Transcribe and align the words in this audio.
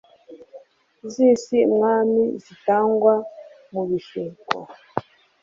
z'isi, 1.11 1.57
mwami, 1.73 2.23
zitagwa 2.43 3.15
mu 3.73 3.81
bishuko 3.89 4.55